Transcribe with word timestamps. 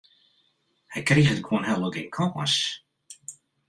Hy 0.95 1.03
kriget 1.09 1.43
gewoan 1.45 1.69
hielendal 1.69 1.95
gjin 1.99 2.11
kâns. 2.19 2.59